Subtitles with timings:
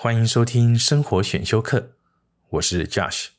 [0.00, 1.90] 欢迎收听生活选修课，
[2.50, 3.30] 我是 Josh。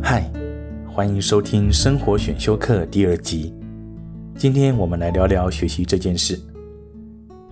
[0.00, 0.30] 嗨，
[0.88, 3.52] 欢迎收听生活选修课第二集。
[4.36, 6.40] 今天我们来聊聊学习这件事。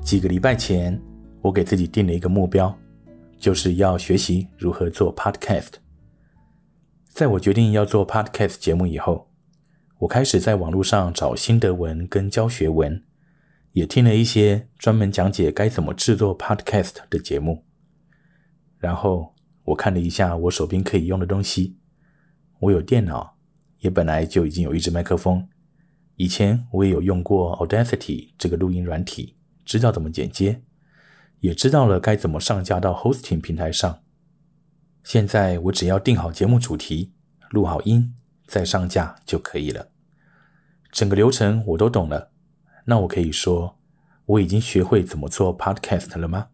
[0.01, 0.97] 几个礼拜前，
[1.43, 2.73] 我给自己定了一个目标，
[3.41, 5.73] 就是要学习如何做 Podcast。
[7.09, 9.31] 在我决定要做 Podcast 节目以后，
[9.99, 13.03] 我开始在网络上找心得文跟教学文，
[13.73, 17.65] 也听了一些专门讲解该怎么制作 Podcast 的节目。
[18.79, 19.35] 然后
[19.65, 21.79] 我看了一下我手边可以用的东西。
[22.61, 23.39] 我有电脑，
[23.79, 25.49] 也本来就已经有一支麦克风。
[26.17, 30.63] 以前我也有用过 Audacity 这个录音软体，知道怎么剪接，
[31.41, 34.03] 也知道了该怎么上架到 Hosting 平台上。
[35.03, 37.13] 现在我只要定好节目主题，
[37.51, 38.15] 录好音，
[38.47, 39.89] 再上架就可以了。
[40.91, 42.31] 整个流程我都懂了。
[42.85, 43.79] 那我可以说
[44.25, 46.49] 我已经学会怎么做 Podcast 了吗？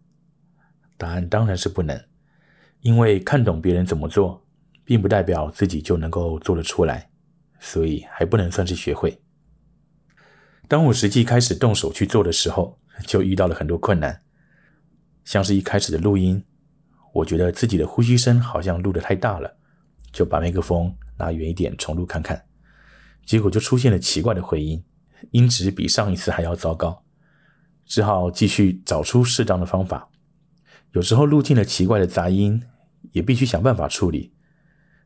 [0.96, 2.02] 答案当然是不能，
[2.80, 4.42] 因为看懂别人怎么做。
[4.88, 7.10] 并不代表自己就能够做得出来，
[7.58, 9.20] 所以还不能算是学会。
[10.68, 14.22] 当我实际开始动手去做的时候，就遇到了很多困难，
[15.26, 16.42] 像是一开始的录音，
[17.12, 19.58] 我觉得自己的呼吸声好像录得太大了，
[20.12, 22.46] 就把麦克风拿远一点重录看看，
[23.24, 24.84] 结果就出现了奇怪的回音，
[25.32, 27.02] 音质比上一次还要糟糕，
[27.84, 30.08] 只好继续找出适当的方法。
[30.92, 32.62] 有时候录进了奇怪的杂音，
[33.10, 34.32] 也必须想办法处理。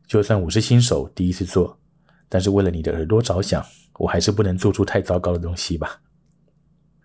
[0.06, 1.80] 就算我是新手，第一次做，
[2.28, 6.02] 但是为了你的耳朵着想，我还是不能做出太糟糕的东西吧。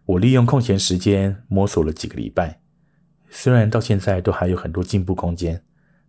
[0.06, 2.60] 我利用空闲时间摸索了几个礼拜，
[3.30, 5.64] 虽然到现在都还有很多进步空间，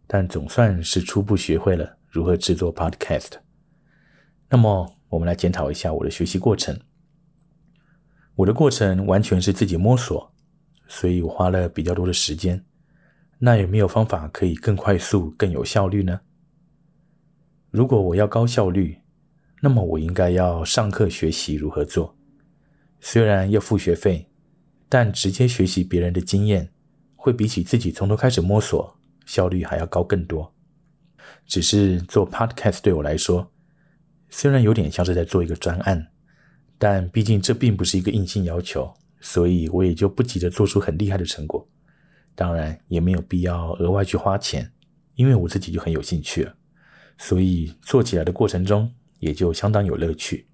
[0.07, 3.33] 但总算是初步学会了如何制作 Podcast。
[4.49, 6.79] 那么，我们来检讨一下我的学习过程。
[8.37, 10.33] 我的过程完全是自己摸索，
[10.87, 12.65] 所以我花了比较多的时间。
[13.39, 16.21] 那有没有方法可以更快速、更有效率呢？
[17.71, 18.99] 如果我要高效率，
[19.61, 22.17] 那么我应该要上课学习如何做。
[23.01, 24.31] 虽然要付学费，
[24.89, 26.71] 但直接学习别人的经验，
[27.27, 30.55] 会比起自己从头开始摸索，效率还要高更多。
[31.45, 33.51] 只是做 Podcast 对我来说，
[34.31, 36.07] 虽然有点像是在做一个专案，
[36.79, 41.69] 但毕竟这并不是一个硬性要求，所以我也就不急着做出很厉害的成果。
[42.37, 44.71] 当然，也没有必要额外去花钱，
[45.17, 46.49] 因为我自己就很有兴趣。
[47.19, 50.47] 所以做起来的过程中也就相当有乐趣。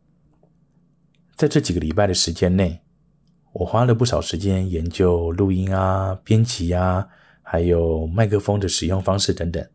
[1.37, 2.81] 在这几个礼拜的时间内，
[3.53, 7.07] 我花了不少时间研究录音啊、编辑啊，
[7.43, 9.67] 还有麦克风的使用方式等等。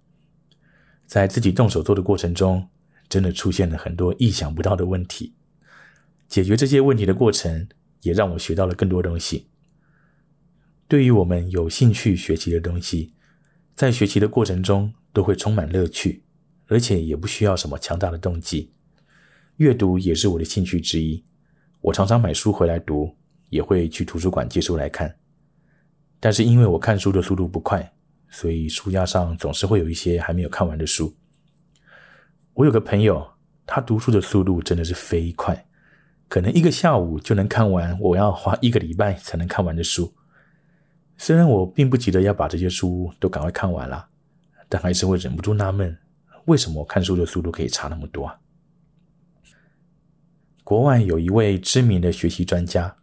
[1.05, 2.67] 在自己动手做的过程中，
[3.07, 5.33] 真的出现了很多意想不到的问题。
[6.27, 7.67] 解决这些问题的过程，
[8.01, 9.47] 也让我学到了更多东西。
[10.87, 13.13] 对于我们有兴趣学习的东西，
[13.75, 16.23] 在学习的过程中都会充满乐趣。
[16.69, 18.73] 而且也不需要什么强大的动机，
[19.55, 21.23] 阅读也是我的兴趣之一。
[21.79, 23.15] 我常常买书回来读，
[23.49, 25.15] 也会去图书馆借书来看。
[26.19, 27.93] 但是因为我看书的速度不快，
[28.29, 31.15] 所以书架上总是会有一些还没有看完的书。
[32.53, 33.25] 我有个朋友，
[33.65, 35.67] 他读书的速度真的是飞快，
[36.27, 40.11] 可能一个下午就能看完我要花一个礼拜才能看完的书。
[41.17, 44.09] 虽然我并不急着要把这些书都赶快看完了，
[44.67, 45.97] 但还是会忍不住纳闷。
[46.45, 48.39] 为什么看书的速度可以差那么多啊？
[50.63, 52.95] 国外有一位知名的学习专家，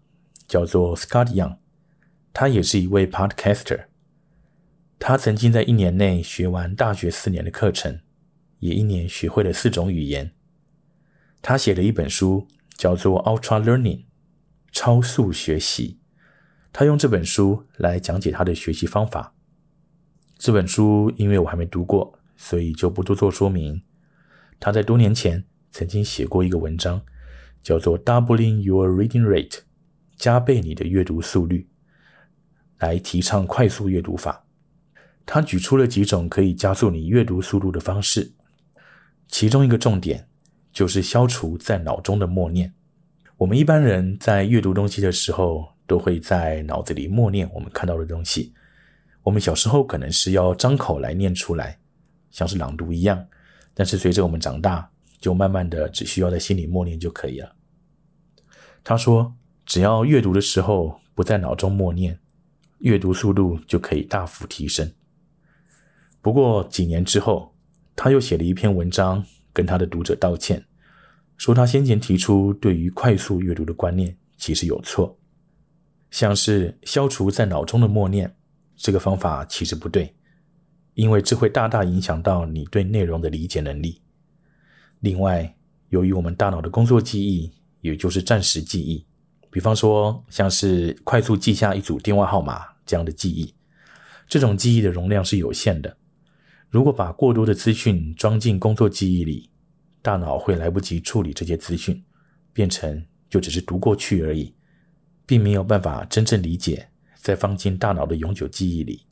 [0.54, 1.56] 叫做 Scott Young，
[2.32, 3.86] 他也是一位 Podcaster。
[5.00, 7.98] 他曾经在一年内学完大学四年的课程，
[8.60, 10.30] 也一年学会了四种语言。
[11.42, 13.96] 他写了一本书，叫做《Ultra Learning》，
[14.70, 15.98] 超速学习。
[16.72, 19.34] 他用这本书来讲解他的学习方法。
[20.38, 22.20] 这本书因为我还没读过。
[22.36, 23.82] 所以就不多做说明。
[24.60, 27.02] 他在多年前曾经写过一个文章，
[27.60, 29.60] 叫做 “Doubling Your Reading Rate”，
[30.16, 31.68] 加倍你的阅读速率，
[32.78, 34.44] 来提倡快速阅读法。
[35.26, 38.32] 他举出了几种可以加速你阅读速度的方式，
[39.28, 40.28] 其中一个重点
[40.72, 42.72] 就是消除在脑中的默念。
[43.36, 48.54] 我们一般人在阅读东西的时候，都会在脑子里默念我们看到的东西。
[49.22, 51.78] 我们小时候可能是要张口来念出来。
[52.30, 53.24] 像是朗读一样，
[53.72, 54.90] 但是随着我们长大，
[55.20, 57.54] 就慢慢的只需要在心里默念就可以了。
[58.82, 59.32] 他说，
[59.66, 62.18] 只要阅读的时候不在脑中默念，
[62.78, 64.92] 阅读速度就可以大幅提升。
[66.20, 67.54] 不过几年之后，
[67.96, 70.64] 他又写了一篇文章，跟他的读者道歉，
[71.36, 75.18] 说他先前提出对于快速阅读的观念其实有错，
[76.10, 78.34] 像是消除在脑中的默念，
[78.76, 80.14] 这个方法其实不对，
[80.94, 84.00] 因为这会大大影响到你对内容的理解能力。
[85.00, 85.56] 另外，
[85.90, 89.04] 由于我们大脑的工作记忆，也就是暂时记忆，
[89.54, 93.54] 比方说像是快速记下一组电话号码这样的记忆，
[94.26, 95.96] 这种记忆的容量是有限的。
[96.70, 99.48] 如果把过多的资讯装进工作记忆里，
[100.02, 102.02] 大脑会来不及处理这些资讯，
[102.52, 104.52] 变成就只是读过去而已，
[105.24, 109.06] 并没有办法真正理解，再放进大脑的永久记忆里。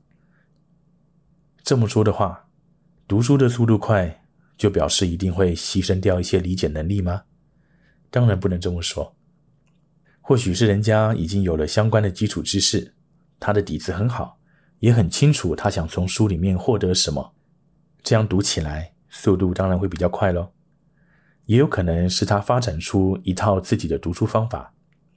[1.63, 2.49] 这么说的话，
[3.07, 4.19] 读书的速度快。
[4.59, 7.23] 就表示一定会牺牲掉一些理解能力吗？
[8.11, 9.17] 当然不能这么说。
[10.25, 12.95] 或许是人家已经有了相关的基础知识，
[13.39, 14.39] 他的底子很好，
[14.79, 17.35] 也很清楚他想从书里面获得什么，
[18.03, 20.53] 这样读起来速度当然会比较快喽。
[21.47, 24.73] 也有可能是他发展出一套自己的读书方法，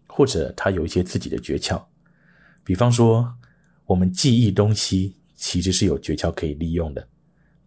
[0.07, 1.81] 或者他有一些自己的诀窍。
[2.63, 3.35] 比方说，
[3.85, 7.07] 我们记忆东西其实是有诀窍可以利用的。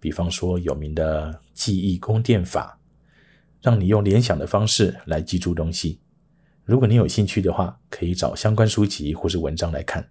[0.01, 2.81] 比方说，有名的记忆宫殿法，
[3.63, 6.01] 让你用联想的方式来记住东西。
[6.69, 10.07] 如果你有兴趣的话，可以找相关书籍或是文章来看。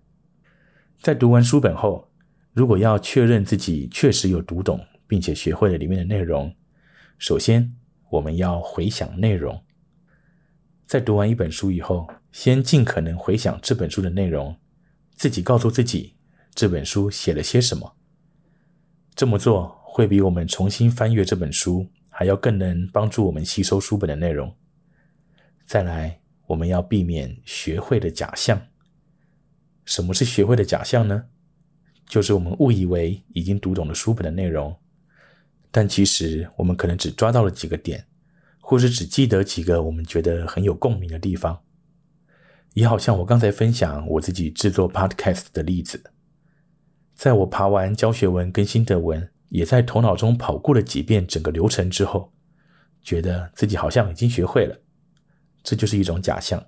[0.99, 2.09] 在读完书本后，
[2.51, 6.51] 如果要确认自己确实有读懂并且学会了里面的内容，
[7.19, 7.71] 首先
[8.09, 9.63] 我们要回想内容。
[10.87, 14.57] 在读完一本书以后，先尽可能回想这本书的内容，
[15.15, 16.15] 自己告诉自己
[16.55, 17.95] 这本书写了些什么。
[19.13, 19.77] 这么做。
[19.89, 24.55] 会比我们重新翻阅这本书还要更能帮助我们吸收书本的内容。
[25.65, 28.59] 再来，我们要避免学会的假象。
[29.85, 31.25] 什么是学会的假象呢？
[32.07, 34.75] 就是我们误以为已经读懂了书本的内容，
[35.69, 38.07] 但其实我们可能只抓到了几个点，
[38.59, 41.61] 或是只记得几个我们觉得很有共鸣的地方。
[42.73, 46.11] 也好像我刚才分享我自己制作 Podcast 的例子，
[47.13, 49.29] 在我爬完教学文跟心得文。
[49.49, 52.33] 也在头脑中跑过了几遍整个流程之后，
[53.01, 54.77] 觉得自己好像已经学会了，
[55.67, 56.65] 这就是一种假象。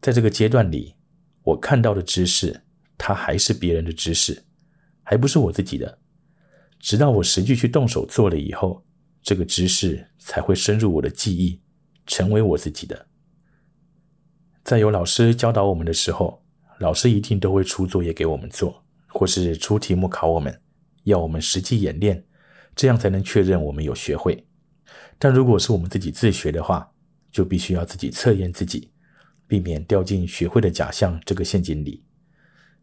[0.00, 0.94] 在这个阶段里，
[1.42, 2.62] 我看到的知识，
[2.96, 4.42] 它还是别人的知识，
[5.02, 5.98] 还不是我自己的。
[6.80, 8.82] 直到我实际去动手做了以后，
[9.20, 11.60] 这个知识才会深入我的记忆，
[12.06, 13.06] 成为我自己的。
[14.64, 16.42] 在有老师教导我们的时候，
[16.78, 20.58] 老师一定都会出作业给我们做，或是出题目考我们。
[21.04, 22.24] 要我们实际演练，
[22.74, 24.46] 这样才能确认我们有学会。
[25.18, 26.90] 但如果是我们自己自学的话，
[27.36, 28.90] 就必须要自己测验自己，
[29.46, 32.02] 避免掉进学会的假象这个陷阱里。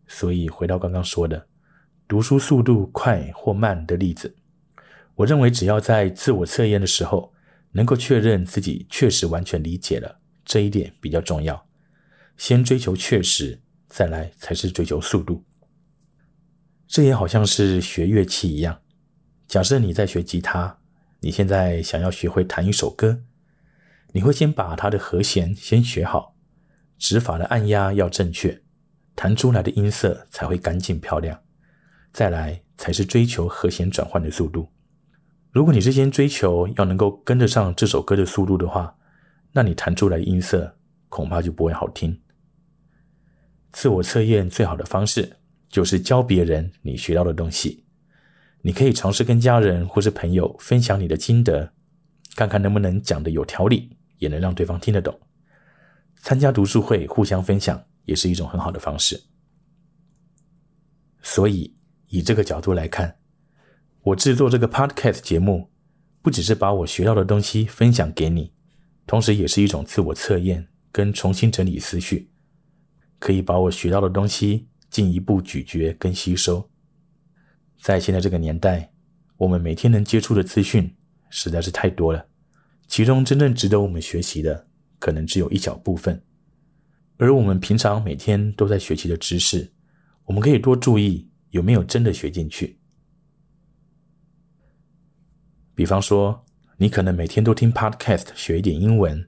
[0.07, 1.47] 所以回到刚刚说的
[2.07, 4.35] 读书速度快或慢的例子，
[5.15, 7.33] 我认为只要在自我测验的时候
[7.71, 11.67] 能够确认自己确实完全理解了，这一点比较重要。
[12.37, 15.43] 先追求确实，再来才是追求速度。
[16.87, 18.81] 这也好像是学乐器一样。
[19.47, 20.77] 假设你在学吉他，
[21.21, 23.23] 你现在想要学会弹一首歌，
[24.13, 26.35] 你会先把它的和弦先学好，
[26.97, 28.63] 指法的按压要正确，
[29.15, 31.41] 弹出来的音色才会干净漂亮。
[32.13, 34.69] 再来才是追求和弦转换的速度。
[35.51, 38.95] 如果你是先追求要能够跟得上这首歌的速度的话，
[39.51, 40.77] 那你弹出来的音色
[41.09, 42.21] 恐怕就不会好听。
[43.71, 45.37] 自我测验最好的方式。
[45.69, 47.83] 就是教别人你学到的东西，
[48.61, 51.73] 你可以尝试跟家人或是朋友分享你的心得，
[52.35, 55.19] 看看能不能讲的有条理，也能让对方听得懂。
[56.15, 59.21] 参加读书会互相分享也是一种很好的方式。
[61.21, 61.75] 所以
[62.07, 63.17] 以这个角度来看，
[64.01, 65.69] 我制作这个 podcast 节目，
[66.21, 68.53] 不只是把我学到的东西分享给你，
[69.05, 72.29] 同时也是一种自我测验跟重新整理思绪，
[73.19, 74.67] 可以把我学到的东西。
[74.93, 76.69] 进一步咀嚼跟吸收，
[77.81, 78.93] 在现在这个年代，
[79.37, 80.95] 我们每天能接触的资讯
[81.31, 82.23] 实在是太多了，
[82.95, 84.67] 其中真正值得我们学习的，
[84.99, 86.23] 可能只有一小部分。
[87.17, 89.73] 而我们平常每天都在学习的知识，
[90.25, 92.77] 我们可以多注意有没有真的学进去。
[95.73, 96.45] 比方说，
[96.77, 99.27] 你可能每天都听 Podcast 学一点英文，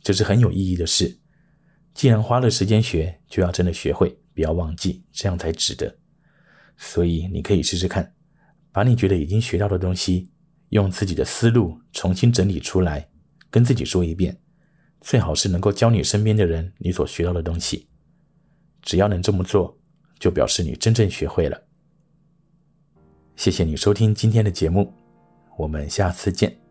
[0.00, 1.20] 这是很有意义的事。
[1.92, 4.18] 既然花了时间学，就要真的学会。
[4.32, 5.98] 不要忘记，这样才值得。
[6.78, 8.14] 所以你可以试试看，
[8.72, 10.31] 把你觉得已经学到的东西，
[10.72, 13.08] 用自己的思路重新整理出来，
[13.50, 14.38] 跟自己说一遍。
[15.02, 17.88] 最好是能够教你身边的人你所学到的东西。
[18.80, 19.78] 只要能这么做，
[20.18, 21.62] 就表示你真正学会了。
[23.36, 24.94] 谢谢你收听今天的节目，
[25.58, 26.61] 我们下次见。